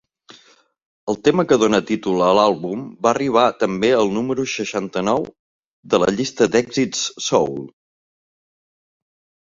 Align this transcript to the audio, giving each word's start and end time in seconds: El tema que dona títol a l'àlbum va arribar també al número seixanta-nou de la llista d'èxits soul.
El 1.11 1.19
tema 1.27 1.43
que 1.51 1.57
dona 1.63 1.81
títol 1.89 2.23
a 2.29 2.29
l'àlbum 2.37 2.81
va 3.07 3.11
arribar 3.13 3.45
també 3.65 3.93
al 3.99 4.11
número 4.17 4.47
seixanta-nou 4.57 5.31
de 5.95 6.03
la 6.05 6.11
llista 6.19 6.53
d'èxits 6.57 7.07
soul. 7.31 7.59